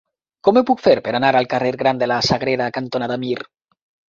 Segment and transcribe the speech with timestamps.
[0.47, 3.39] Com ho puc fer per anar al carrer Gran de la Sagrera cantonada Mir?